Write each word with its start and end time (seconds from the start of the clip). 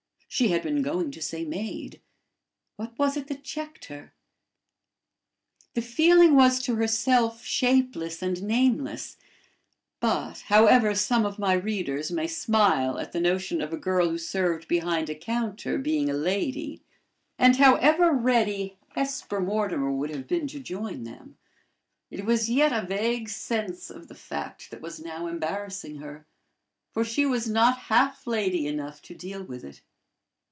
She 0.33 0.47
had 0.47 0.63
been 0.63 0.81
going 0.81 1.11
to 1.11 1.21
say 1.21 1.43
maid: 1.43 1.99
what 2.77 2.97
was 2.97 3.17
it 3.17 3.27
that 3.27 3.43
checked 3.43 3.87
her? 3.87 4.13
The 5.73 5.81
feeling 5.81 6.37
was 6.37 6.59
to 6.61 6.75
herself 6.75 7.43
shapeless 7.43 8.21
and 8.21 8.41
nameless; 8.41 9.17
but, 9.99 10.39
however 10.47 10.95
some 10.95 11.25
of 11.25 11.37
my 11.37 11.51
readers 11.51 12.13
may 12.13 12.27
smile 12.27 12.97
at 12.97 13.11
the 13.11 13.19
notion 13.19 13.59
of 13.59 13.73
a 13.73 13.77
girl 13.77 14.07
who 14.07 14.17
served 14.17 14.69
behind 14.69 15.09
a 15.09 15.15
counter 15.15 15.77
being 15.77 16.09
a 16.09 16.13
lady, 16.13 16.81
and 17.37 17.57
however 17.57 18.13
ready 18.13 18.77
Hesper 18.95 19.41
Mortimer 19.41 19.91
would 19.91 20.11
have 20.11 20.29
been 20.29 20.47
to 20.47 20.61
join 20.61 21.03
them, 21.03 21.37
it 22.09 22.23
was 22.23 22.49
yet 22.49 22.71
a 22.71 22.87
vague 22.87 23.27
sense 23.27 23.89
of 23.89 24.07
the 24.07 24.15
fact 24.15 24.71
that 24.71 24.79
was 24.79 24.97
now 25.01 25.27
embarrassing 25.27 25.97
her, 25.97 26.25
for 26.93 27.03
she 27.03 27.25
was 27.25 27.49
not 27.49 27.77
half 27.89 28.25
lady 28.25 28.65
enough 28.65 29.01
to 29.01 29.13
deal 29.13 29.43
with 29.43 29.65
it. 29.65 29.81